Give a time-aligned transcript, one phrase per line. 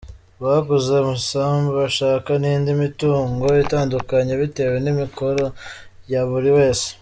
[0.43, 5.45] Baguze amasambu bashaka n’indi mitungo itandukanye bitewe n’amikoro
[6.13, 6.87] ya buri wese.